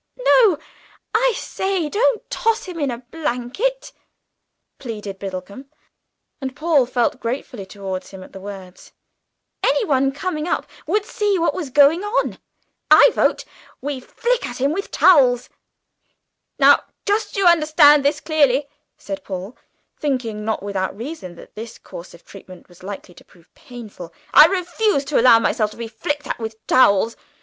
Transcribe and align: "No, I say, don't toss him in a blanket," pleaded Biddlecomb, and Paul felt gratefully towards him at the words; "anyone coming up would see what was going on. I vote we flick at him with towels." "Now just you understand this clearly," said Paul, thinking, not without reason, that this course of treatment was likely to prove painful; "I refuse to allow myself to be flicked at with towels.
"No, 0.17 0.57
I 1.13 1.33
say, 1.35 1.87
don't 1.87 2.27
toss 2.31 2.63
him 2.63 2.79
in 2.79 2.89
a 2.89 3.03
blanket," 3.11 3.91
pleaded 4.79 5.19
Biddlecomb, 5.19 5.65
and 6.41 6.55
Paul 6.55 6.87
felt 6.87 7.19
gratefully 7.19 7.67
towards 7.67 8.09
him 8.09 8.23
at 8.23 8.33
the 8.33 8.39
words; 8.39 8.93
"anyone 9.63 10.11
coming 10.11 10.47
up 10.47 10.65
would 10.87 11.05
see 11.05 11.37
what 11.37 11.53
was 11.53 11.69
going 11.69 12.03
on. 12.03 12.39
I 12.89 13.11
vote 13.13 13.45
we 13.79 13.99
flick 13.99 14.43
at 14.47 14.59
him 14.59 14.71
with 14.71 14.89
towels." 14.89 15.49
"Now 16.57 16.83
just 17.05 17.37
you 17.37 17.45
understand 17.45 18.03
this 18.03 18.19
clearly," 18.19 18.67
said 18.97 19.23
Paul, 19.23 19.55
thinking, 19.99 20.43
not 20.43 20.63
without 20.63 20.97
reason, 20.97 21.35
that 21.35 21.53
this 21.53 21.77
course 21.77 22.15
of 22.15 22.25
treatment 22.25 22.67
was 22.67 22.81
likely 22.81 23.13
to 23.13 23.23
prove 23.23 23.53
painful; 23.53 24.11
"I 24.33 24.47
refuse 24.47 25.05
to 25.05 25.19
allow 25.19 25.37
myself 25.37 25.69
to 25.69 25.77
be 25.77 25.87
flicked 25.87 26.25
at 26.25 26.39
with 26.39 26.55
towels. 26.65 27.15